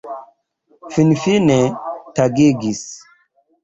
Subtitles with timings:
[0.91, 1.59] Finfine
[2.15, 2.83] tagigis!